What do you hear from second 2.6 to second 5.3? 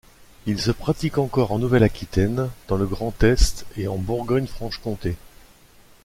dans le Grand Est et en Bourgogne-Franche-Comté.